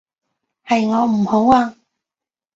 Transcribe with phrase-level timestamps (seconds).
[0.65, 1.77] 係我唔好啊